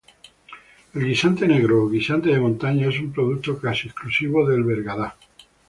El 0.95 1.05
guisante 1.05 1.47
negro 1.47 1.83
o 1.83 1.87
guisante 1.87 2.29
de 2.29 2.39
montaña 2.39 2.89
es 2.89 2.99
un 2.99 3.11
producto 3.13 3.59
casi 3.59 3.85
exclusivo 3.87 4.47
del 4.49 4.63
Bergadá. 4.63 5.15